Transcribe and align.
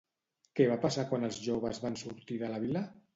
Què 0.59 0.65
va 0.69 0.77
passar 0.85 1.05
quan 1.11 1.27
els 1.27 1.37
joves 1.49 1.83
van 1.83 1.99
sortir 2.05 2.39
de 2.45 2.51
la 2.55 2.63
vila? 2.65 2.83